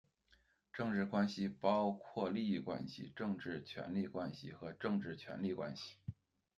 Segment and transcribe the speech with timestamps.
[0.73, 5.93] 政治关系包括利益关系、政治权力关系和政治权利关系。